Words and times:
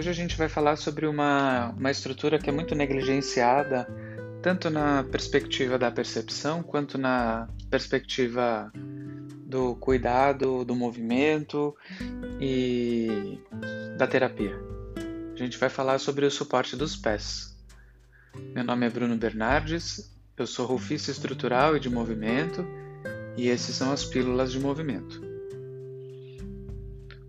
Hoje 0.00 0.08
a 0.08 0.14
gente 0.14 0.34
vai 0.34 0.48
falar 0.48 0.76
sobre 0.76 1.06
uma, 1.06 1.74
uma 1.76 1.90
estrutura 1.90 2.38
que 2.38 2.48
é 2.48 2.52
muito 2.52 2.74
negligenciada, 2.74 3.86
tanto 4.40 4.70
na 4.70 5.04
perspectiva 5.04 5.78
da 5.78 5.90
percepção, 5.90 6.62
quanto 6.62 6.96
na 6.96 7.46
perspectiva 7.68 8.72
do 9.44 9.74
cuidado, 9.74 10.64
do 10.64 10.74
movimento 10.74 11.76
e 12.40 13.38
da 13.98 14.06
terapia. 14.06 14.58
A 15.34 15.36
gente 15.36 15.58
vai 15.58 15.68
falar 15.68 15.98
sobre 15.98 16.24
o 16.24 16.30
suporte 16.30 16.76
dos 16.76 16.96
pés. 16.96 17.54
Meu 18.54 18.64
nome 18.64 18.86
é 18.86 18.88
Bruno 18.88 19.18
Bernardes, 19.18 20.10
eu 20.34 20.46
sou 20.46 20.64
rufista 20.64 21.10
estrutural 21.10 21.76
e 21.76 21.80
de 21.80 21.90
movimento, 21.90 22.64
e 23.36 23.48
esses 23.48 23.76
são 23.76 23.92
as 23.92 24.02
pílulas 24.02 24.50
de 24.50 24.58
movimento. 24.58 25.29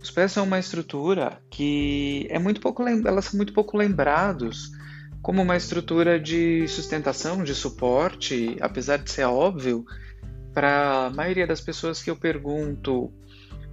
Os 0.02 0.10
pés 0.10 0.32
são 0.32 0.46
uma 0.46 0.58
estrutura 0.58 1.40
que 1.50 2.26
é 2.30 2.40
muito 2.40 2.60
pouco, 2.60 2.84
elas 2.88 3.26
são 3.26 3.38
muito 3.38 3.54
pouco 3.54 3.78
lembrados 3.78 4.72
como 5.22 5.42
uma 5.44 5.56
estrutura 5.56 6.20
de 6.20 6.68
sustentação, 6.68 7.44
de 7.44 7.54
suporte, 7.54 8.58
apesar 8.60 8.98
de 8.98 9.12
ser 9.12 9.26
óbvio, 9.26 9.86
para 10.54 11.06
a 11.06 11.10
maioria 11.12 11.46
das 11.46 11.62
pessoas 11.62 12.02
que 12.02 12.10
eu 12.10 12.16
pergunto 12.16 13.14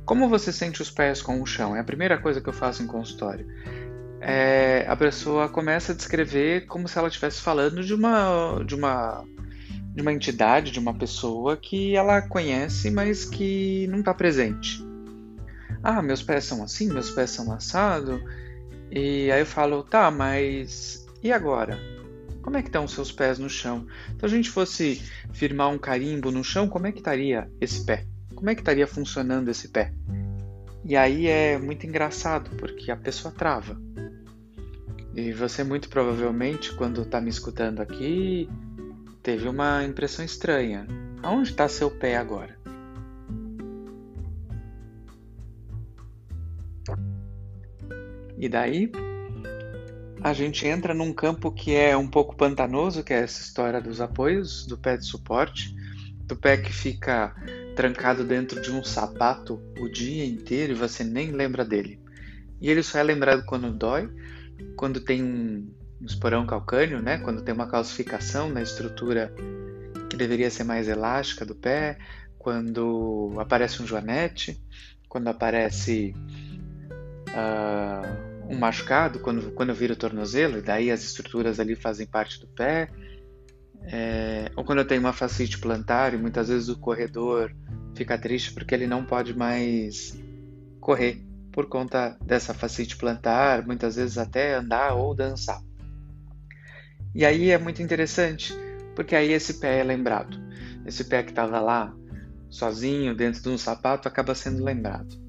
como 0.04 0.28
você 0.28 0.52
sente 0.52 0.82
os 0.82 0.90
pés 0.90 1.22
com 1.22 1.40
o 1.40 1.46
chão? 1.46 1.74
É 1.74 1.80
a 1.80 1.84
primeira 1.84 2.18
coisa 2.18 2.40
que 2.40 2.48
eu 2.48 2.52
faço 2.52 2.82
em 2.82 2.86
consultório. 2.86 3.46
É, 4.20 4.84
a 4.88 4.96
pessoa 4.96 5.48
começa 5.48 5.92
a 5.92 5.94
descrever 5.94 6.66
como 6.66 6.88
se 6.88 6.98
ela 6.98 7.08
estivesse 7.08 7.40
falando 7.40 7.82
de 7.82 7.94
uma, 7.94 8.62
de 8.64 8.74
uma 8.74 9.24
de 9.94 10.02
uma 10.02 10.12
entidade, 10.12 10.70
de 10.70 10.78
uma 10.78 10.94
pessoa 10.94 11.56
que 11.56 11.96
ela 11.96 12.22
conhece, 12.22 12.90
mas 12.90 13.24
que 13.24 13.86
não 13.88 13.98
está 13.98 14.14
presente 14.14 14.87
ah, 15.82 16.02
meus 16.02 16.22
pés 16.22 16.44
são 16.44 16.62
assim, 16.62 16.88
meus 16.88 17.10
pés 17.10 17.30
são 17.30 17.52
assado. 17.52 18.22
E 18.90 19.30
aí 19.30 19.40
eu 19.40 19.46
falo, 19.46 19.82
tá, 19.82 20.10
mas 20.10 21.06
e 21.22 21.32
agora? 21.32 21.78
Como 22.42 22.56
é 22.56 22.62
que 22.62 22.68
estão 22.68 22.84
os 22.84 22.92
seus 22.92 23.12
pés 23.12 23.38
no 23.38 23.50
chão? 23.50 23.86
Se 24.18 24.24
a 24.24 24.28
gente 24.28 24.50
fosse 24.50 25.02
firmar 25.32 25.68
um 25.68 25.78
carimbo 25.78 26.30
no 26.30 26.42
chão, 26.42 26.68
como 26.68 26.86
é 26.86 26.92
que 26.92 26.98
estaria 26.98 27.50
esse 27.60 27.84
pé? 27.84 28.06
Como 28.34 28.48
é 28.48 28.54
que 28.54 28.60
estaria 28.60 28.86
funcionando 28.86 29.48
esse 29.48 29.68
pé? 29.68 29.92
E 30.84 30.96
aí 30.96 31.26
é 31.26 31.58
muito 31.58 31.86
engraçado, 31.86 32.50
porque 32.56 32.90
a 32.90 32.96
pessoa 32.96 33.34
trava. 33.34 33.78
E 35.14 35.32
você 35.32 35.64
muito 35.64 35.88
provavelmente, 35.88 36.72
quando 36.74 37.02
está 37.02 37.20
me 37.20 37.28
escutando 37.28 37.80
aqui, 37.80 38.48
teve 39.22 39.48
uma 39.48 39.84
impressão 39.84 40.24
estranha. 40.24 40.86
Aonde 41.22 41.50
está 41.50 41.68
seu 41.68 41.90
pé 41.90 42.16
agora? 42.16 42.57
E 48.38 48.48
daí 48.48 48.90
a 50.22 50.32
gente 50.32 50.66
entra 50.66 50.94
num 50.94 51.12
campo 51.12 51.50
que 51.50 51.74
é 51.74 51.96
um 51.96 52.08
pouco 52.08 52.36
pantanoso, 52.36 53.04
que 53.04 53.12
é 53.12 53.20
essa 53.20 53.40
história 53.40 53.80
dos 53.80 54.00
apoios, 54.00 54.66
do 54.66 54.76
pé 54.76 54.96
de 54.96 55.06
suporte, 55.06 55.74
do 56.24 56.36
pé 56.36 56.56
que 56.56 56.72
fica 56.72 57.34
trancado 57.74 58.24
dentro 58.24 58.60
de 58.60 58.70
um 58.70 58.82
sapato 58.82 59.62
o 59.78 59.88
dia 59.88 60.24
inteiro 60.24 60.72
e 60.72 60.76
você 60.76 61.04
nem 61.04 61.30
lembra 61.30 61.64
dele. 61.64 62.00
E 62.60 62.68
ele 62.70 62.82
só 62.82 62.98
é 62.98 63.02
lembrado 63.02 63.44
quando 63.46 63.72
dói, 63.72 64.10
quando 64.76 65.00
tem 65.00 65.22
um 65.22 65.72
esporão 66.02 66.44
calcâneo, 66.46 67.00
né? 67.00 67.18
quando 67.18 67.42
tem 67.42 67.54
uma 67.54 67.68
calcificação 67.68 68.50
na 68.50 68.62
estrutura 68.62 69.32
que 70.10 70.16
deveria 70.16 70.50
ser 70.50 70.64
mais 70.64 70.88
elástica 70.88 71.44
do 71.44 71.54
pé, 71.54 71.98
quando 72.36 73.32
aparece 73.38 73.82
um 73.82 73.86
joanete, 73.86 74.60
quando 75.08 75.28
aparece 75.28 76.14
uh, 77.28 78.52
um 78.52 78.58
machucado, 78.58 79.18
quando, 79.20 79.50
quando 79.52 79.74
viro 79.74 79.94
o 79.94 79.96
tornozelo, 79.96 80.58
e 80.58 80.62
daí 80.62 80.90
as 80.90 81.02
estruturas 81.02 81.60
ali 81.60 81.76
fazem 81.76 82.06
parte 82.06 82.40
do 82.40 82.46
pé, 82.48 82.88
é, 83.90 84.50
ou 84.54 84.64
quando 84.64 84.80
eu 84.80 84.86
tenho 84.86 85.00
uma 85.00 85.12
fascite 85.12 85.58
plantar 85.58 86.12
e 86.12 86.18
muitas 86.18 86.48
vezes 86.48 86.68
o 86.68 86.78
corredor 86.78 87.54
fica 87.94 88.18
triste 88.18 88.52
porque 88.52 88.74
ele 88.74 88.86
não 88.86 89.02
pode 89.04 89.34
mais 89.36 90.18
correr 90.78 91.24
por 91.52 91.66
conta 91.68 92.16
dessa 92.22 92.52
fascite 92.52 92.96
plantar, 92.96 93.66
muitas 93.66 93.96
vezes 93.96 94.18
até 94.18 94.54
andar 94.54 94.94
ou 94.94 95.14
dançar. 95.14 95.60
E 97.14 97.24
aí 97.24 97.50
é 97.50 97.58
muito 97.58 97.82
interessante, 97.82 98.54
porque 98.94 99.16
aí 99.16 99.32
esse 99.32 99.54
pé 99.54 99.80
é 99.80 99.84
lembrado. 99.84 100.38
Esse 100.86 101.04
pé 101.04 101.22
que 101.22 101.30
estava 101.30 101.58
lá 101.58 101.92
sozinho 102.48 103.14
dentro 103.14 103.42
de 103.42 103.48
um 103.48 103.58
sapato 103.58 104.06
acaba 104.06 104.34
sendo 104.34 104.62
lembrado. 104.62 105.27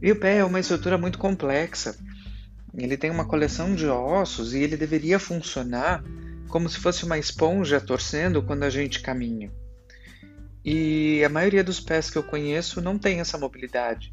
E 0.00 0.12
o 0.12 0.16
pé 0.16 0.38
é 0.38 0.44
uma 0.44 0.60
estrutura 0.60 0.98
muito 0.98 1.18
complexa, 1.18 1.96
ele 2.76 2.96
tem 2.96 3.10
uma 3.10 3.24
coleção 3.24 3.74
de 3.74 3.86
ossos 3.86 4.52
e 4.52 4.62
ele 4.62 4.76
deveria 4.76 5.18
funcionar 5.18 6.04
como 6.48 6.68
se 6.68 6.78
fosse 6.78 7.04
uma 7.04 7.18
esponja 7.18 7.80
torcendo 7.80 8.42
quando 8.42 8.64
a 8.64 8.70
gente 8.70 9.00
caminha. 9.00 9.50
E 10.64 11.22
a 11.24 11.28
maioria 11.28 11.64
dos 11.64 11.80
pés 11.80 12.10
que 12.10 12.18
eu 12.18 12.22
conheço 12.22 12.80
não 12.80 12.98
tem 12.98 13.20
essa 13.20 13.38
mobilidade. 13.38 14.12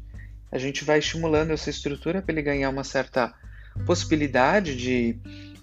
A 0.50 0.58
gente 0.58 0.84
vai 0.84 0.98
estimulando 0.98 1.50
essa 1.50 1.68
estrutura 1.68 2.22
para 2.22 2.32
ele 2.32 2.42
ganhar 2.42 2.70
uma 2.70 2.84
certa 2.84 3.34
possibilidade 3.84 4.76
de 4.76 5.18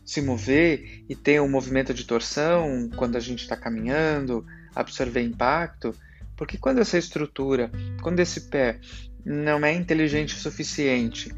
se 0.05 0.21
mover 0.21 1.03
e 1.07 1.15
ter 1.15 1.41
um 1.41 1.49
movimento 1.49 1.93
de 1.93 2.03
torção 2.03 2.89
quando 2.95 3.15
a 3.15 3.19
gente 3.19 3.43
está 3.43 3.55
caminhando, 3.55 4.45
absorver 4.75 5.21
impacto, 5.21 5.95
porque 6.35 6.57
quando 6.57 6.79
essa 6.79 6.97
estrutura, 6.97 7.71
quando 8.01 8.19
esse 8.19 8.49
pé 8.49 8.79
não 9.25 9.65
é 9.65 9.73
inteligente 9.73 10.35
o 10.35 10.39
suficiente 10.39 11.31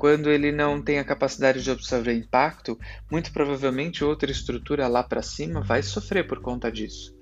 quando 0.00 0.30
ele 0.30 0.50
não 0.50 0.80
tem 0.80 0.98
a 0.98 1.04
capacidade 1.04 1.62
de 1.62 1.70
absorver 1.70 2.14
impacto, 2.14 2.78
muito 3.10 3.30
provavelmente 3.34 4.02
outra 4.02 4.30
estrutura 4.30 4.88
lá 4.88 5.02
para 5.02 5.20
cima 5.20 5.60
vai 5.60 5.82
sofrer 5.82 6.26
por 6.26 6.40
conta 6.40 6.72
disso. 6.72 7.14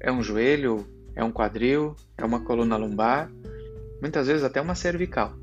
É 0.00 0.10
um 0.10 0.20
joelho, 0.24 0.84
é 1.14 1.22
um 1.22 1.30
quadril, 1.30 1.94
é 2.18 2.24
uma 2.24 2.40
coluna 2.40 2.76
lombar, 2.76 3.30
muitas 4.02 4.26
vezes 4.26 4.42
até 4.42 4.60
uma 4.60 4.74
cervical. 4.74 5.36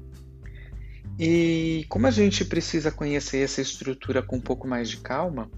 E 1.18 1.86
como 1.88 2.06
a 2.06 2.12
gente 2.12 2.44
precisa 2.44 2.92
conhecer 2.92 3.38
essa 3.38 3.62
estrutura 3.62 4.22
com 4.22 4.36
um 4.36 4.42
pouco 4.42 4.68
mais 4.68 4.90
de 4.90 4.98
calma, 4.98 5.50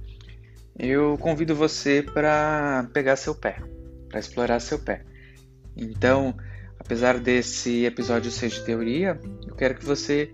eu 0.77 1.17
convido 1.17 1.55
você 1.55 2.03
para 2.03 2.87
pegar 2.93 3.15
seu 3.15 3.33
pé, 3.33 3.63
para 4.09 4.19
explorar 4.19 4.59
seu 4.59 4.77
pé. 4.77 5.03
Então, 5.75 6.35
apesar 6.85 7.19
desse 7.19 7.83
episódio 7.83 8.29
ser 8.29 8.49
de 8.49 8.63
teoria, 8.63 9.19
eu 9.47 9.55
quero 9.55 9.75
que 9.75 9.83
você 9.83 10.31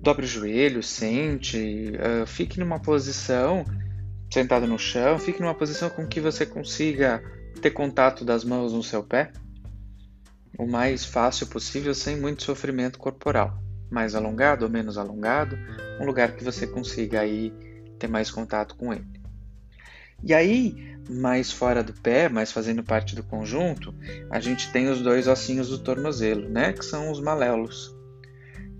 dobre 0.00 0.24
o 0.24 0.28
joelho, 0.28 0.82
sente, 0.82 1.92
uh, 1.94 2.26
fique 2.26 2.58
numa 2.58 2.80
posição 2.80 3.64
sentado 4.32 4.66
no 4.66 4.78
chão, 4.78 5.18
fique 5.18 5.40
numa 5.40 5.54
posição 5.54 5.90
com 5.90 6.06
que 6.06 6.20
você 6.20 6.46
consiga 6.46 7.22
ter 7.60 7.70
contato 7.70 8.24
das 8.24 8.42
mãos 8.42 8.72
no 8.72 8.82
seu 8.82 9.02
pé 9.02 9.32
o 10.58 10.66
mais 10.66 11.04
fácil 11.04 11.46
possível, 11.48 11.94
sem 11.94 12.18
muito 12.18 12.42
sofrimento 12.42 12.98
corporal. 12.98 13.62
Mais 13.90 14.14
alongado 14.14 14.64
ou 14.64 14.70
menos 14.70 14.96
alongado, 14.96 15.58
um 16.00 16.06
lugar 16.06 16.32
que 16.32 16.42
você 16.42 16.66
consiga 16.66 17.20
aí 17.20 17.52
ter 17.98 18.08
mais 18.08 18.30
contato 18.30 18.74
com 18.74 18.92
ele. 18.94 19.06
E 20.22 20.34
aí, 20.34 20.96
mais 21.08 21.52
fora 21.52 21.82
do 21.82 21.92
pé, 21.92 22.28
mais 22.28 22.50
fazendo 22.50 22.82
parte 22.82 23.14
do 23.14 23.22
conjunto, 23.22 23.94
a 24.30 24.40
gente 24.40 24.70
tem 24.72 24.88
os 24.88 25.00
dois 25.00 25.28
ossinhos 25.28 25.68
do 25.68 25.78
tornozelo, 25.78 26.48
né, 26.48 26.72
que 26.72 26.84
são 26.84 27.10
os 27.10 27.20
maléolos, 27.20 27.94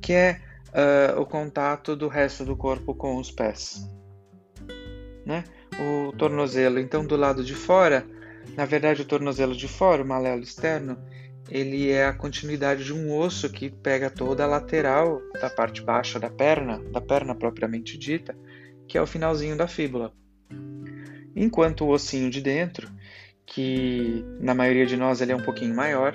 que 0.01 0.13
é 0.13 0.41
uh, 0.69 1.21
o 1.21 1.27
contato 1.27 1.95
do 1.95 2.09
resto 2.09 2.45
do 2.45 2.57
corpo 2.57 2.95
com 2.95 3.17
os 3.17 3.31
pés. 3.31 3.89
Né? 5.25 5.45
O 5.79 6.13
tornozelo, 6.13 6.79
então, 6.79 7.05
do 7.05 7.17
lado 7.17 7.45
de 7.45 7.55
fora, 7.55 8.07
na 8.57 8.65
verdade, 8.65 9.03
o 9.03 9.05
tornozelo 9.05 9.55
de 9.55 9.69
fora, 9.69 10.03
o 10.03 10.07
malelo 10.07 10.43
externo, 10.43 10.99
ele 11.51 11.91
é 11.91 12.07
a 12.07 12.13
continuidade 12.13 12.85
de 12.85 12.93
um 12.93 13.17
osso 13.17 13.51
que 13.51 13.71
pega 13.71 14.11
toda 14.11 14.45
a 14.45 14.49
lateral 14.49 15.21
da 15.41 15.49
parte 15.49 15.81
baixa 15.83 16.19
da 16.19 16.31
perna, 16.31 16.83
da 16.91 17.01
perna 17.01 17.35
propriamente 17.35 17.97
dita, 17.97 18.37
que 18.89 18.99
é 18.99 19.03
o 19.03 19.07
finalzinho 19.07 19.57
da 19.57 19.69
fíbula. 19.69 20.13
Enquanto 21.37 21.85
o 21.85 21.91
ossinho 21.91 22.31
de 22.31 22.41
dentro, 22.41 22.91
que 23.45 24.25
na 24.41 24.55
maioria 24.55 24.87
de 24.87 24.97
nós 24.97 25.21
ele 25.21 25.33
é 25.33 25.37
um 25.37 25.43
pouquinho 25.43 25.75
maior, 25.75 26.15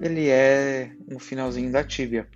ele 0.00 0.28
é 0.28 0.92
um 1.10 1.18
finalzinho 1.18 1.72
da 1.72 1.82
tíbia. 1.82 2.28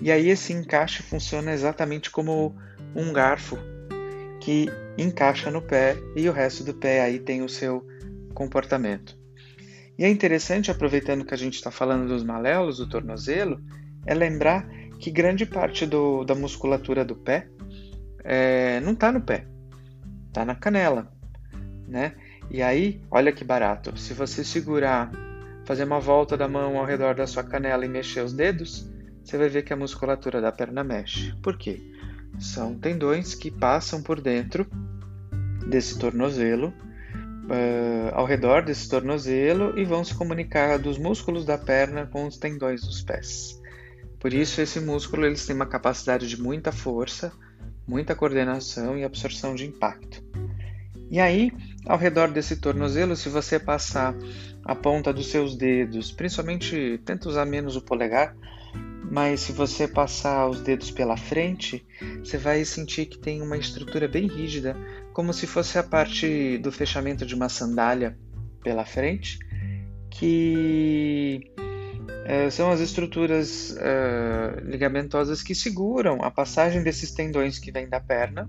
E 0.00 0.10
aí 0.10 0.28
esse 0.28 0.52
encaixe 0.52 1.02
funciona 1.02 1.52
exatamente 1.52 2.10
como 2.10 2.54
um 2.94 3.12
garfo 3.12 3.56
que 4.40 4.66
encaixa 4.98 5.50
no 5.50 5.62
pé 5.62 5.96
e 6.16 6.28
o 6.28 6.32
resto 6.32 6.64
do 6.64 6.74
pé 6.74 7.02
aí 7.02 7.20
tem 7.20 7.42
o 7.42 7.48
seu 7.48 7.86
comportamento. 8.34 9.16
E 9.98 10.04
é 10.04 10.08
interessante, 10.08 10.70
aproveitando 10.70 11.24
que 11.24 11.34
a 11.34 11.38
gente 11.38 11.54
está 11.54 11.70
falando 11.70 12.08
dos 12.08 12.24
maléolos 12.24 12.78
do 12.78 12.88
tornozelo, 12.88 13.62
é 14.04 14.14
lembrar 14.14 14.68
que 14.98 15.10
grande 15.10 15.46
parte 15.46 15.86
do, 15.86 16.24
da 16.24 16.34
musculatura 16.34 17.04
do 17.04 17.14
pé 17.14 17.48
é, 18.24 18.80
não 18.80 18.92
está 18.92 19.12
no 19.12 19.20
pé, 19.20 19.46
está 20.32 20.46
na 20.46 20.54
canela, 20.54 21.12
né? 21.86 22.14
E 22.50 22.62
aí, 22.62 23.00
olha 23.10 23.30
que 23.30 23.44
barato, 23.44 23.96
se 23.98 24.14
você 24.14 24.42
segurar, 24.42 25.12
fazer 25.64 25.84
uma 25.84 26.00
volta 26.00 26.36
da 26.36 26.48
mão 26.48 26.78
ao 26.78 26.86
redor 26.86 27.14
da 27.14 27.26
sua 27.26 27.44
canela 27.44 27.84
e 27.84 27.88
mexer 27.88 28.22
os 28.22 28.32
dedos, 28.32 28.90
você 29.22 29.36
vai 29.36 29.48
ver 29.48 29.62
que 29.62 29.72
a 29.72 29.76
musculatura 29.76 30.40
da 30.40 30.50
perna 30.50 30.82
mexe. 30.82 31.34
Por 31.42 31.56
quê? 31.56 31.80
São 32.38 32.74
tendões 32.74 33.34
que 33.34 33.50
passam 33.50 34.02
por 34.02 34.20
dentro 34.20 34.66
desse 35.68 35.98
tornozelo, 35.98 36.68
uh, 36.68 38.14
ao 38.14 38.24
redor 38.24 38.62
desse 38.62 38.88
tornozelo 38.88 39.78
e 39.78 39.84
vão 39.84 40.02
se 40.02 40.14
comunicar 40.14 40.78
dos 40.78 40.98
músculos 40.98 41.44
da 41.44 41.58
perna 41.58 42.06
com 42.06 42.26
os 42.26 42.38
tendões 42.38 42.80
dos 42.80 43.02
pés. 43.02 43.60
Por 44.18 44.32
isso 44.32 44.60
esse 44.60 44.80
músculo 44.80 45.26
eles 45.26 45.44
tem 45.44 45.54
uma 45.54 45.66
capacidade 45.66 46.26
de 46.26 46.40
muita 46.40 46.72
força, 46.72 47.32
muita 47.86 48.14
coordenação 48.14 48.96
e 48.96 49.04
absorção 49.04 49.54
de 49.54 49.66
impacto. 49.66 50.22
E 51.10 51.20
aí, 51.20 51.52
ao 51.84 51.98
redor 51.98 52.30
desse 52.30 52.56
tornozelo, 52.56 53.14
se 53.14 53.28
você 53.28 53.58
passar 53.58 54.14
a 54.64 54.74
ponta 54.74 55.12
dos 55.12 55.26
seus 55.26 55.54
dedos, 55.54 56.10
principalmente 56.10 57.00
tenta 57.04 57.28
usar 57.28 57.44
menos 57.44 57.76
o 57.76 57.82
polegar, 57.82 58.34
mas 59.10 59.40
se 59.40 59.52
você 59.52 59.86
passar 59.86 60.48
os 60.48 60.62
dedos 60.62 60.90
pela 60.90 61.18
frente, 61.18 61.84
você 62.24 62.38
vai 62.38 62.64
sentir 62.64 63.04
que 63.04 63.18
tem 63.18 63.42
uma 63.42 63.58
estrutura 63.58 64.08
bem 64.08 64.26
rígida, 64.26 64.74
como 65.12 65.34
se 65.34 65.46
fosse 65.46 65.78
a 65.78 65.82
parte 65.82 66.56
do 66.58 66.72
fechamento 66.72 67.26
de 67.26 67.34
uma 67.34 67.50
sandália 67.50 68.16
pela 68.62 68.86
frente, 68.86 69.38
que 70.08 71.51
é, 72.24 72.48
são 72.50 72.70
as 72.70 72.80
estruturas 72.80 73.76
é, 73.76 74.60
ligamentosas 74.62 75.42
que 75.42 75.54
seguram 75.54 76.22
a 76.22 76.30
passagem 76.30 76.82
desses 76.82 77.12
tendões 77.12 77.58
que 77.58 77.72
vêm 77.72 77.88
da 77.88 78.00
perna 78.00 78.48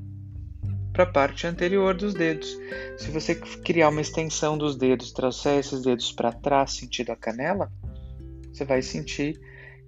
para 0.92 1.04
a 1.04 1.12
parte 1.12 1.48
anterior 1.48 1.96
dos 1.96 2.14
dedos. 2.14 2.56
Se 2.98 3.10
você 3.10 3.34
criar 3.34 3.90
uma 3.90 4.02
extensão 4.02 4.58
dos 4.58 4.76
dedos, 4.76 5.12
trouxer 5.12 5.60
esses 5.60 5.82
dedos 5.82 6.12
para 6.12 6.32
trás, 6.32 6.74
sentido 6.74 7.12
a 7.12 7.16
canela, 7.16 7.72
você 8.52 8.64
vai 8.64 8.84
sentir 8.84 9.40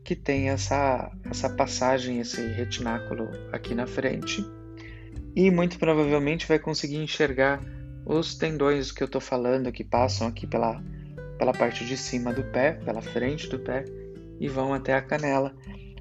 que 0.04 0.16
tem 0.16 0.50
essa, 0.50 1.12
essa 1.30 1.50
passagem, 1.50 2.20
esse 2.20 2.42
retináculo 2.42 3.30
aqui 3.52 3.76
na 3.76 3.86
frente. 3.86 4.44
E 5.36 5.52
muito 5.52 5.78
provavelmente 5.78 6.48
vai 6.48 6.58
conseguir 6.58 6.98
enxergar 6.98 7.62
os 8.06 8.36
tendões 8.36 8.92
que 8.92 9.04
eu 9.04 9.06
estou 9.06 9.22
falando 9.22 9.72
que 9.72 9.84
passam 9.84 10.28
aqui 10.28 10.48
pela, 10.48 10.82
pela 11.38 11.54
parte 11.54 11.86
de 11.86 11.98
cima 11.98 12.34
do 12.34 12.44
pé, 12.44 12.74
pela 12.74 13.02
frente 13.02 13.50
do 13.50 13.60
pé, 13.60 13.86
e 14.40 14.48
vão 14.48 14.74
até 14.74 14.94
a 14.94 15.02
canela 15.02 15.54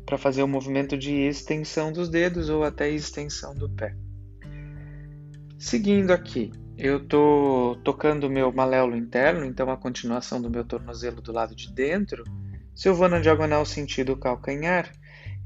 para 0.04 0.18
fazer 0.18 0.42
o 0.42 0.48
movimento 0.48 0.96
de 0.96 1.12
extensão 1.26 1.92
dos 1.92 2.08
dedos 2.08 2.48
ou 2.50 2.64
até 2.64 2.90
extensão 2.90 3.54
do 3.54 3.68
pé. 3.68 3.94
Seguindo 5.58 6.10
aqui, 6.10 6.52
eu 6.76 6.98
estou 6.98 7.76
tocando 7.76 8.24
o 8.24 8.30
meu 8.30 8.52
maléolo 8.52 8.96
interno, 8.96 9.44
então 9.44 9.70
a 9.70 9.76
continuação 9.76 10.42
do 10.42 10.50
meu 10.50 10.64
tornozelo 10.64 11.22
do 11.22 11.32
lado 11.32 11.54
de 11.54 11.72
dentro. 11.72 12.24
Se 12.74 12.88
eu 12.88 12.94
vou 12.94 13.08
na 13.08 13.20
diagonal 13.20 13.64
sentido 13.64 14.16
calcanhar, 14.16 14.92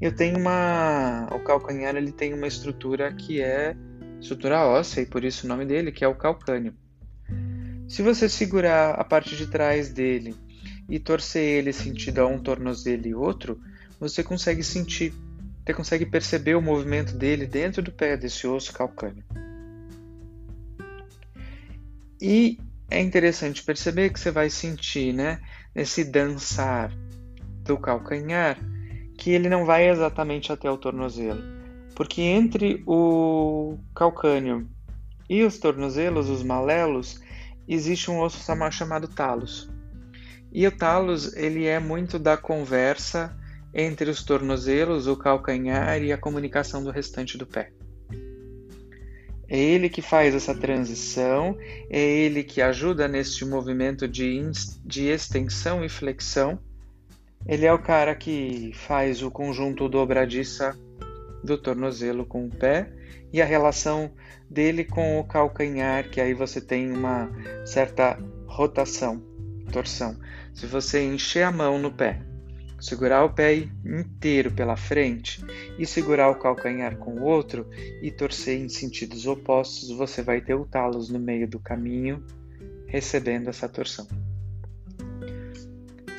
eu 0.01 0.13
tenho 0.13 0.37
uma. 0.37 1.27
O 1.31 1.39
calcanhar 1.39 1.95
ele 1.95 2.11
tem 2.11 2.33
uma 2.33 2.47
estrutura 2.47 3.13
que 3.13 3.41
é 3.41 3.75
estrutura 4.19 4.65
óssea, 4.65 5.01
e 5.01 5.05
por 5.05 5.23
isso 5.23 5.45
o 5.45 5.49
nome 5.49 5.65
dele, 5.65 5.91
que 5.91 6.03
é 6.03 6.07
o 6.07 6.15
calcânio. 6.15 6.73
Se 7.89 8.03
você 8.03 8.29
segurar 8.29 8.91
a 8.91 9.03
parte 9.03 9.35
de 9.35 9.47
trás 9.47 9.89
dele 9.89 10.35
e 10.87 10.99
torcer 10.99 11.41
ele 11.41 11.73
sentido 11.73 12.19
a 12.19 12.27
um 12.27 12.37
tornozelo 12.37 13.07
e 13.07 13.15
outro, 13.15 13.59
você 13.99 14.23
consegue 14.23 14.61
sentir, 14.61 15.11
você 15.65 15.73
consegue 15.73 16.05
perceber 16.05 16.53
o 16.53 16.61
movimento 16.61 17.17
dele 17.17 17.47
dentro 17.47 17.81
do 17.81 17.91
pé 17.91 18.15
desse 18.15 18.45
osso 18.45 18.71
calcânio. 18.71 19.23
E 22.21 22.59
é 22.91 23.01
interessante 23.01 23.63
perceber 23.63 24.11
que 24.11 24.19
você 24.19 24.29
vai 24.29 24.51
sentir, 24.51 25.11
né, 25.11 25.41
nesse 25.73 26.03
dançar 26.03 26.91
do 27.63 27.75
calcanhar, 27.75 28.59
que 29.17 29.31
ele 29.31 29.49
não 29.49 29.65
vai 29.65 29.89
exatamente 29.89 30.51
até 30.51 30.69
o 30.69 30.77
tornozelo, 30.77 31.41
porque 31.95 32.21
entre 32.21 32.83
o 32.85 33.79
calcânio 33.95 34.69
e 35.27 35.43
os 35.43 35.57
tornozelos, 35.57 36.29
os 36.29 36.43
malelos, 36.43 37.19
existe 37.75 38.09
um 38.09 38.19
osso 38.19 38.39
chamado 38.71 39.07
talos. 39.07 39.69
E 40.51 40.65
o 40.65 40.71
talos, 40.71 41.35
ele 41.35 41.65
é 41.65 41.79
muito 41.79 42.17
da 42.17 42.35
conversa 42.35 43.37
entre 43.73 44.09
os 44.09 44.23
tornozelos, 44.23 45.07
o 45.07 45.15
calcanhar 45.15 46.01
e 46.01 46.11
a 46.11 46.17
comunicação 46.17 46.83
do 46.83 46.89
restante 46.89 47.37
do 47.37 47.45
pé. 47.45 47.71
É 49.47 49.57
ele 49.57 49.89
que 49.89 50.01
faz 50.01 50.35
essa 50.35 50.53
transição, 50.53 51.57
é 51.89 51.99
ele 51.99 52.43
que 52.43 52.61
ajuda 52.61 53.07
neste 53.07 53.45
movimento 53.45 54.07
de, 54.07 54.41
de 54.85 55.07
extensão 55.07 55.83
e 55.83 55.89
flexão. 55.89 56.59
Ele 57.47 57.65
é 57.65 57.73
o 57.73 57.79
cara 57.79 58.15
que 58.15 58.71
faz 58.73 59.23
o 59.23 59.31
conjunto 59.31 59.89
dobradiça 59.89 60.77
do 61.43 61.57
tornozelo 61.57 62.25
com 62.25 62.45
o 62.45 62.49
pé 62.49 62.91
e 63.31 63.41
a 63.41 63.45
relação 63.45 64.11
dele 64.49 64.83
com 64.83 65.19
o 65.19 65.23
calcanhar, 65.23 66.09
que 66.09 66.19
aí 66.19 66.33
você 66.33 66.59
tem 66.59 66.91
uma 66.91 67.31
certa 67.65 68.17
rotação, 68.47 69.21
torção. 69.71 70.17
Se 70.53 70.65
você 70.65 71.03
encher 71.03 71.43
a 71.43 71.51
mão 71.51 71.79
no 71.79 71.91
pé 71.91 72.21
segurar 72.79 73.23
o 73.25 73.29
pé 73.29 73.67
inteiro 73.85 74.51
pela 74.51 74.77
frente 74.77 75.43
e 75.77 75.85
segurar 75.85 76.29
o 76.29 76.35
calcanhar 76.35 76.97
com 76.97 77.15
o 77.15 77.23
outro 77.23 77.67
e 78.01 78.09
torcer 78.09 78.59
em 78.59 78.69
sentidos 78.69 79.27
opostos, 79.27 79.89
você 79.91 80.21
vai 80.21 80.41
ter 80.41 80.55
o 80.55 80.65
talos 80.65 81.09
no 81.09 81.19
meio 81.19 81.47
do 81.47 81.59
caminho 81.59 82.23
recebendo 82.87 83.49
essa 83.49 83.67
torção. 83.67 84.07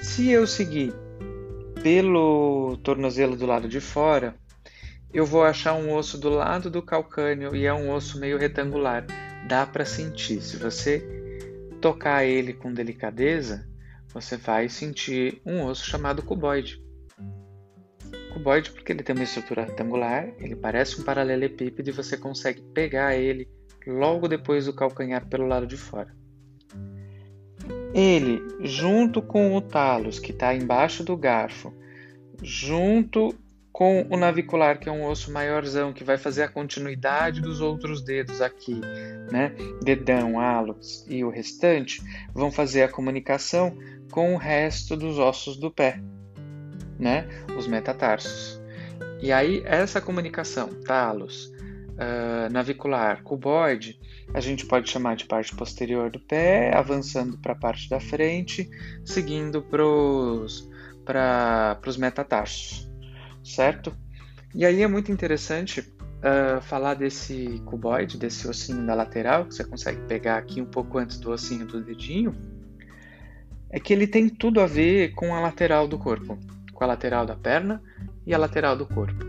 Se 0.03 0.31
eu 0.31 0.47
seguir 0.47 0.93
pelo 1.83 2.77
tornozelo 2.83 3.37
do 3.37 3.47
lado 3.47 3.69
de 3.69 3.81
fora, 3.81 4.35
eu 5.13 5.27
vou 5.27 5.43
achar 5.43 5.75
um 5.75 5.93
osso 5.93 6.17
do 6.17 6.31
lado 6.31 6.71
do 6.71 6.81
calcânio 6.81 7.55
e 7.55 7.67
é 7.67 7.75
um 7.75 7.91
osso 7.93 8.19
meio 8.19 8.39
retangular. 8.39 9.05
Dá 9.49 9.67
para 9.67 9.85
sentir. 9.85 10.41
Se 10.41 10.57
você 10.57 11.05
tocar 11.81 12.25
ele 12.25 12.53
com 12.53 12.73
delicadeza, 12.73 13.69
você 14.13 14.37
vai 14.37 14.69
sentir 14.69 15.41
um 15.45 15.65
osso 15.65 15.85
chamado 15.85 16.23
cuboide. 16.23 16.81
Cuboide 18.33 18.71
porque 18.71 18.93
ele 18.93 19.03
tem 19.03 19.15
uma 19.15 19.25
estrutura 19.25 19.65
retangular, 19.65 20.33
ele 20.39 20.55
parece 20.55 21.01
um 21.01 21.05
paralelepípedo 21.05 21.91
e 21.91 21.93
você 21.93 22.17
consegue 22.17 22.63
pegar 22.73 23.17
ele 23.17 23.49
logo 23.87 24.29
depois 24.29 24.67
do 24.67 24.73
calcanhar 24.73 25.27
pelo 25.29 25.47
lado 25.47 25.67
de 25.67 25.77
fora. 25.77 26.15
Ele, 27.93 28.41
junto 28.61 29.21
com 29.21 29.57
o 29.57 29.61
talos, 29.61 30.21
que 30.21 30.31
está 30.31 30.55
embaixo 30.55 31.03
do 31.03 31.17
garfo, 31.17 31.75
junto 32.41 33.35
com 33.81 34.07
o 34.11 34.17
navicular, 34.19 34.79
que 34.79 34.91
é 34.91 34.93
um 34.93 35.07
osso 35.07 35.33
maiorzão, 35.33 35.91
que 35.91 36.05
vai 36.05 36.19
fazer 36.19 36.43
a 36.43 36.49
continuidade 36.49 37.41
dos 37.41 37.63
outros 37.63 38.03
dedos 38.05 38.43
aqui, 38.43 38.79
né? 39.33 39.55
Dedão, 39.83 40.39
hálux 40.39 41.07
e 41.09 41.25
o 41.25 41.31
restante, 41.31 42.03
vão 42.35 42.53
fazer 42.53 42.83
a 42.83 42.89
comunicação 42.91 43.75
com 44.13 44.35
o 44.35 44.37
resto 44.37 44.99
dos 44.99 45.19
ossos 45.19 45.57
do 45.57 45.71
pé, 45.71 45.99
né? 46.99 47.27
Os 47.57 47.67
metatarsos. 47.67 48.61
E 49.19 49.33
aí, 49.33 49.63
essa 49.65 49.99
comunicação, 49.99 50.69
talos, 50.85 51.47
uh, 51.47 52.53
navicular, 52.53 53.23
cuboide, 53.23 53.99
a 54.35 54.41
gente 54.41 54.67
pode 54.67 54.91
chamar 54.91 55.17
de 55.17 55.25
parte 55.25 55.57
posterior 55.57 56.11
do 56.11 56.21
pé, 56.21 56.71
avançando 56.77 57.39
para 57.39 57.55
a 57.55 57.59
parte 57.59 57.89
da 57.89 57.99
frente, 57.99 58.69
seguindo 59.07 59.63
para 59.63 59.87
os 59.87 60.69
metatarsos, 61.97 62.90
certo? 63.43 63.95
E 64.55 64.65
aí 64.65 64.83
é 64.83 64.89
muito 64.89 65.13
interessante 65.13 65.81
uh, 65.81 66.61
falar 66.63 66.95
desse 66.95 67.63
cuboide, 67.65 68.19
desse 68.19 68.49
ossinho 68.49 68.85
da 68.87 68.95
lateral, 68.95 69.47
que 69.47 69.55
você 69.55 69.65
consegue 69.65 70.01
pegar 70.03 70.39
aqui 70.39 70.61
um 70.61 70.67
pouco 70.67 70.99
antes 70.99 71.19
do 71.19 71.31
ossinho 71.31 71.67
do 71.67 71.83
dedinho, 71.83 72.35
é 73.71 73.79
que 73.79 73.93
ele 73.93 74.07
tem 74.07 74.29
tudo 74.29 74.61
a 74.61 74.67
ver 74.67 75.15
com 75.15 75.35
a 75.35 75.41
lateral 75.41 75.87
do 75.87 75.99
corpo, 75.99 76.39
com 76.73 76.85
a 76.85 76.87
lateral 76.87 77.25
da 77.25 77.37
perna 77.37 77.83
e 78.27 78.35
a 78.35 78.39
lateral 78.39 78.77
do 78.77 78.87
corpo. 78.87 79.25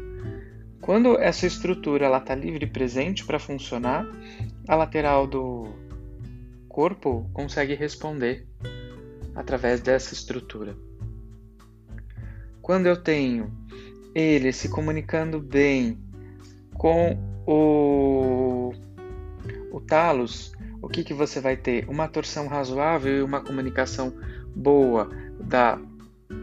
Quando 0.82 1.20
essa 1.20 1.46
estrutura 1.46 2.16
está 2.18 2.34
livre 2.34 2.66
e 2.66 2.70
presente 2.70 3.24
para 3.24 3.38
funcionar, 3.38 4.04
a 4.68 4.76
lateral 4.76 5.28
do 5.28 5.68
corpo 6.68 7.30
consegue 7.34 7.76
responder 7.76 8.48
através 9.36 9.80
dessa 9.80 10.14
estrutura. 10.14 10.76
Quando 12.62 12.88
eu 12.88 12.98
tenho 12.98 13.52
ele 14.14 14.52
se 14.52 14.70
comunicando 14.70 15.40
bem 15.40 15.98
com 16.74 17.18
o, 17.46 18.74
o 19.72 19.82
talos, 19.82 20.52
o 20.82 20.88
que, 20.88 21.04
que 21.04 21.14
você 21.14 21.40
vai 21.40 21.56
ter? 21.56 21.88
Uma 21.88 22.08
torção 22.08 22.48
razoável 22.48 23.18
e 23.18 23.22
uma 23.22 23.42
comunicação 23.42 24.14
boa 24.56 25.10
da 25.40 25.80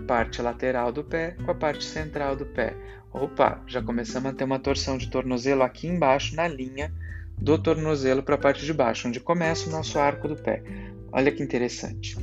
parte 0.06 0.40
lateral 0.40 0.92
do 0.92 1.02
pé 1.02 1.37
com 1.44 1.50
a 1.50 1.54
parte 1.54 1.84
central 1.84 2.37
do 2.37 2.46
pé. 2.46 2.75
Opa, 3.12 3.62
já 3.66 3.82
começamos 3.82 4.30
a 4.30 4.34
ter 4.34 4.44
uma 4.44 4.58
torção 4.58 4.98
de 4.98 5.10
tornozelo 5.10 5.62
aqui 5.62 5.87
embaixo 5.87 6.37
na 6.37 6.46
linha 6.46 6.92
do 7.37 7.58
tornozelo 7.58 8.22
para 8.22 8.34
a 8.34 8.38
parte 8.38 8.64
de 8.64 8.72
baixo, 8.72 9.08
onde 9.08 9.20
começa 9.20 9.68
o 9.68 9.72
nosso 9.72 9.98
arco 9.98 10.28
do 10.28 10.37
pé. 10.37 10.62
Olha 11.10 11.32
que 11.32 11.42
interessante. 11.42 12.16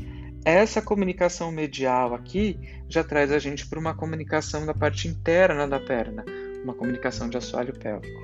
Essa 0.45 0.79
comunicação 0.79 1.51
medial 1.51 2.13
aqui 2.13 2.59
já 2.87 3.03
traz 3.03 3.31
a 3.31 3.39
gente 3.39 3.65
para 3.65 3.79
uma 3.79 3.95
comunicação 3.95 4.63
da 4.63 4.75
parte 4.75 5.07
interna 5.07 5.67
da 5.67 5.79
perna, 5.79 6.23
uma 6.63 6.75
comunicação 6.75 7.27
de 7.27 7.35
assoalho 7.35 7.73
pélvico. 7.73 8.23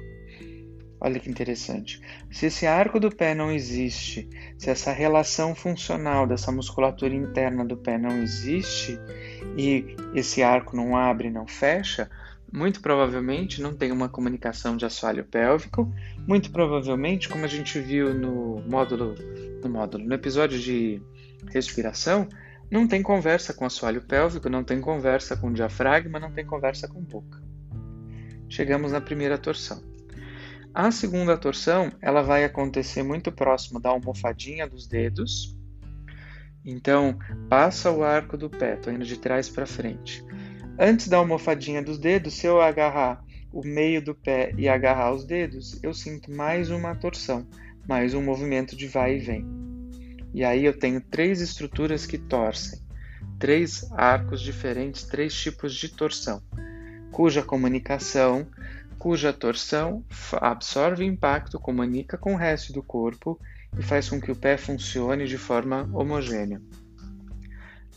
Olha 0.99 1.19
que 1.19 1.31
interessante. 1.31 1.99
Se 2.29 2.45
esse 2.45 2.67
arco 2.67 2.99
do 2.99 3.09
pé 3.09 3.33
não 3.33 3.51
existe, 3.51 4.29
se 4.55 4.69
essa 4.69 4.91
relação 4.91 5.55
funcional 5.55 6.27
dessa 6.27 6.51
musculatura 6.51 7.15
interna 7.15 7.65
do 7.65 7.75
pé 7.75 7.97
não 7.97 8.21
existe 8.21 8.99
e 9.57 9.95
esse 10.13 10.43
arco 10.43 10.75
não 10.75 10.95
abre, 10.95 11.31
não 11.31 11.47
fecha, 11.47 12.07
muito 12.53 12.81
provavelmente 12.81 13.63
não 13.63 13.73
tem 13.73 13.91
uma 13.91 14.07
comunicação 14.07 14.77
de 14.77 14.85
assoalho 14.85 15.25
pélvico. 15.25 15.91
Muito 16.27 16.51
provavelmente, 16.51 17.27
como 17.27 17.45
a 17.45 17.47
gente 17.47 17.79
viu 17.79 18.13
no 18.13 18.61
módulo, 18.69 19.15
no 19.63 19.69
módulo, 19.71 20.05
no 20.05 20.13
episódio 20.13 20.59
de 20.59 21.01
respiração, 21.49 22.27
não 22.69 22.87
tem 22.87 23.01
conversa 23.01 23.53
com 23.53 23.65
assoalho 23.65 24.01
pélvico, 24.01 24.49
não 24.49 24.63
tem 24.63 24.79
conversa 24.79 25.35
com 25.35 25.51
diafragma, 25.51 26.19
não 26.19 26.31
tem 26.31 26.45
conversa 26.45 26.87
com 26.87 27.01
boca. 27.01 27.41
Chegamos 28.47 28.91
na 28.91 29.01
primeira 29.01 29.37
torção. 29.37 29.83
A 30.73 30.89
segunda 30.89 31.37
torção, 31.37 31.91
ela 32.01 32.21
vai 32.21 32.45
acontecer 32.45 33.03
muito 33.03 33.29
próximo 33.29 33.77
da 33.77 33.89
almofadinha 33.89 34.65
dos 34.65 34.87
dedos. 34.87 35.57
Então, 36.63 37.19
passa 37.49 37.91
o 37.91 38.03
arco 38.03 38.37
do 38.37 38.49
pé, 38.49 38.77
tô 38.77 38.89
indo 38.89 39.03
de 39.03 39.17
trás 39.17 39.49
para 39.49 39.65
frente. 39.65 40.23
Antes 40.79 41.09
da 41.09 41.17
almofadinha 41.17 41.83
dos 41.83 41.99
dedos, 41.99 42.35
se 42.35 42.47
eu 42.47 42.61
agarrar 42.61 43.21
o 43.51 43.65
meio 43.65 44.01
do 44.01 44.15
pé 44.15 44.53
e 44.57 44.69
agarrar 44.69 45.13
os 45.13 45.25
dedos, 45.25 45.77
eu 45.83 45.93
sinto 45.93 46.31
mais 46.31 46.71
uma 46.71 46.95
torção, 46.95 47.45
mais 47.85 48.13
um 48.13 48.23
movimento 48.23 48.75
de 48.77 48.87
vai 48.87 49.17
e 49.17 49.19
vem. 49.19 49.60
E 50.33 50.43
aí 50.43 50.65
eu 50.65 50.77
tenho 50.77 51.01
três 51.01 51.41
estruturas 51.41 52.05
que 52.05 52.17
torcem, 52.17 52.79
três 53.39 53.89
arcos 53.91 54.41
diferentes, 54.41 55.03
três 55.03 55.33
tipos 55.33 55.75
de 55.75 55.89
torção, 55.89 56.41
cuja 57.11 57.41
comunicação 57.41 58.47
cuja 59.01 59.33
torção 59.33 60.05
absorve 60.33 61.03
impacto, 61.03 61.59
comunica 61.59 62.19
com 62.19 62.35
o 62.35 62.37
resto 62.37 62.71
do 62.71 62.83
corpo 62.83 63.39
e 63.75 63.81
faz 63.81 64.07
com 64.07 64.21
que 64.21 64.31
o 64.31 64.35
pé 64.35 64.57
funcione 64.57 65.25
de 65.25 65.39
forma 65.39 65.89
homogênea. 65.91 66.61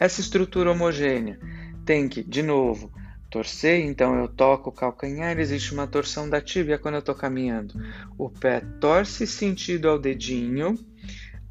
Essa 0.00 0.23
estrutura 0.23 0.71
homogênea 0.71 1.38
tem 1.85 2.09
que, 2.09 2.23
de 2.23 2.43
novo, 2.43 2.91
torcer, 3.29 3.85
então 3.85 4.19
eu 4.19 4.29
toco 4.29 4.71
o 4.71 4.73
calcanhar, 4.73 5.38
existe 5.38 5.75
uma 5.75 5.87
torção 5.87 6.26
da 6.26 6.41
tíbia 6.41 6.79
quando 6.79 6.95
eu 6.95 7.00
estou 7.00 7.14
caminhando. 7.14 7.75
O 8.17 8.31
pé 8.31 8.62
torce 8.81 9.26
sentido 9.26 9.91
ao 9.91 9.99
dedinho, 9.99 10.79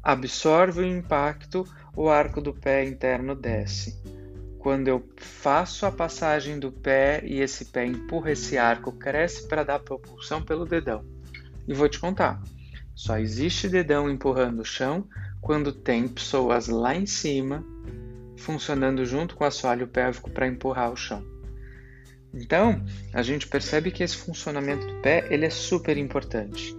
absorve 0.04 0.82
o 0.82 0.84
impacto, 0.84 1.66
o 1.96 2.08
arco 2.08 2.40
do 2.40 2.52
pé 2.52 2.84
interno 2.84 3.34
desce 3.34 3.98
quando 4.64 4.88
eu 4.88 5.06
faço 5.18 5.84
a 5.84 5.92
passagem 5.92 6.58
do 6.58 6.72
pé 6.72 7.22
e 7.22 7.38
esse 7.38 7.66
pé 7.66 7.84
empurra 7.84 8.32
esse 8.32 8.56
arco, 8.56 8.92
cresce 8.92 9.46
para 9.46 9.62
dar 9.62 9.78
propulsão 9.78 10.40
pelo 10.40 10.64
dedão. 10.64 11.04
E 11.68 11.74
vou 11.74 11.86
te 11.86 12.00
contar, 12.00 12.42
só 12.94 13.18
existe 13.18 13.68
dedão 13.68 14.08
empurrando 14.08 14.60
o 14.60 14.64
chão 14.64 15.06
quando 15.38 15.70
tem 15.70 16.08
pessoas 16.08 16.66
lá 16.66 16.96
em 16.96 17.04
cima 17.04 17.62
funcionando 18.38 19.04
junto 19.04 19.36
com 19.36 19.44
o 19.44 19.46
assoalho 19.46 19.86
pélvico 19.86 20.30
para 20.30 20.46
empurrar 20.46 20.90
o 20.90 20.96
chão. 20.96 21.22
Então, 22.32 22.82
a 23.12 23.20
gente 23.20 23.46
percebe 23.46 23.90
que 23.90 24.02
esse 24.02 24.16
funcionamento 24.16 24.86
do 24.86 24.94
pé 25.02 25.26
ele 25.28 25.44
é 25.44 25.50
super 25.50 25.98
importante. 25.98 26.74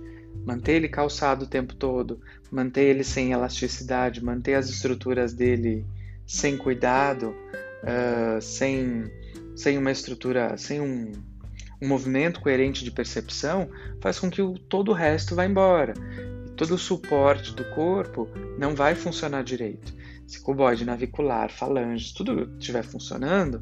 Manter 0.45 0.73
ele 0.73 0.87
calçado 0.87 1.45
o 1.45 1.47
tempo 1.47 1.73
todo, 1.73 2.21
manter 2.51 2.83
ele 2.83 3.03
sem 3.03 3.31
elasticidade, 3.31 4.23
manter 4.23 4.53
as 4.53 4.69
estruturas 4.69 5.33
dele 5.33 5.85
sem 6.25 6.55
cuidado, 6.55 7.35
uh, 7.83 8.41
sem, 8.41 9.11
sem 9.55 9.77
uma 9.77 9.91
estrutura, 9.91 10.55
sem 10.57 10.79
um, 10.79 11.11
um 11.81 11.87
movimento 11.87 12.39
coerente 12.39 12.83
de 12.83 12.91
percepção, 12.91 13.69
faz 13.99 14.19
com 14.19 14.29
que 14.29 14.41
o, 14.41 14.57
todo 14.57 14.91
o 14.91 14.93
resto 14.93 15.35
vá 15.35 15.45
embora. 15.45 15.93
Todo 16.55 16.75
o 16.75 16.77
suporte 16.77 17.53
do 17.53 17.65
corpo 17.71 18.29
não 18.57 18.75
vai 18.75 18.95
funcionar 18.95 19.43
direito. 19.43 19.93
Se 20.25 20.39
cuboide 20.39 20.85
navicular, 20.85 21.51
falanges, 21.51 22.13
tudo 22.13 22.55
estiver 22.57 22.83
funcionando, 22.83 23.61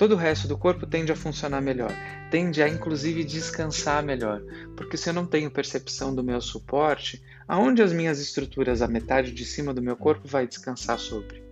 todo 0.00 0.12
o 0.12 0.16
resto 0.16 0.48
do 0.48 0.56
corpo 0.56 0.86
tende 0.86 1.12
a 1.12 1.14
funcionar 1.14 1.60
melhor, 1.60 1.92
tende 2.30 2.62
a 2.62 2.68
inclusive 2.70 3.22
descansar 3.22 4.02
melhor, 4.02 4.40
porque 4.74 4.96
se 4.96 5.10
eu 5.10 5.12
não 5.12 5.26
tenho 5.26 5.50
percepção 5.50 6.14
do 6.14 6.24
meu 6.24 6.40
suporte, 6.40 7.22
aonde 7.46 7.82
as 7.82 7.92
minhas 7.92 8.18
estruturas, 8.18 8.80
a 8.80 8.88
metade 8.88 9.30
de 9.30 9.44
cima 9.44 9.74
do 9.74 9.82
meu 9.82 9.94
corpo 9.94 10.26
vai 10.26 10.46
descansar 10.46 10.98
sobre? 10.98 11.44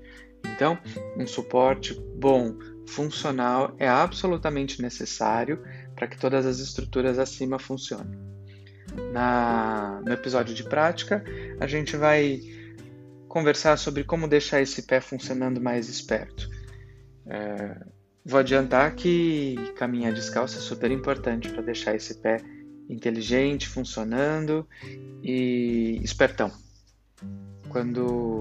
Então, 0.46 0.78
um 1.14 1.26
suporte 1.26 1.92
bom, 2.16 2.56
funcional, 2.86 3.76
é 3.78 3.86
absolutamente 3.86 4.80
necessário 4.80 5.62
para 5.94 6.06
que 6.06 6.16
todas 6.16 6.46
as 6.46 6.58
estruturas 6.58 7.18
acima 7.18 7.58
funcionem. 7.58 8.18
Na, 9.12 10.00
no 10.02 10.10
episódio 10.10 10.54
de 10.54 10.64
prática, 10.64 11.22
a 11.60 11.66
gente 11.66 11.98
vai 11.98 12.40
conversar 13.28 13.76
sobre 13.76 14.04
como 14.04 14.26
deixar 14.26 14.62
esse 14.62 14.84
pé 14.84 15.02
funcionando 15.02 15.60
mais 15.60 15.90
esperto. 15.90 16.48
É, 17.26 17.76
vou 18.24 18.40
adiantar 18.40 18.94
que 18.94 19.56
caminhar 19.76 20.12
descalço 20.12 20.58
é 20.58 20.60
super 20.60 20.90
importante 20.90 21.48
para 21.48 21.62
deixar 21.62 21.94
esse 21.94 22.14
pé 22.14 22.38
inteligente, 22.88 23.68
funcionando 23.68 24.66
e 25.22 26.00
espertão. 26.02 26.50
Quando 27.68 28.40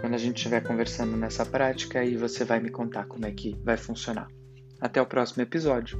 quando 0.00 0.14
a 0.14 0.18
gente 0.18 0.36
estiver 0.36 0.60
conversando 0.62 1.16
nessa 1.16 1.46
prática, 1.46 2.00
aí 2.00 2.14
você 2.14 2.44
vai 2.44 2.60
me 2.60 2.68
contar 2.68 3.06
como 3.06 3.24
é 3.24 3.30
que 3.30 3.56
vai 3.64 3.78
funcionar. 3.78 4.28
Até 4.78 5.00
o 5.00 5.06
próximo 5.06 5.42
episódio. 5.42 5.98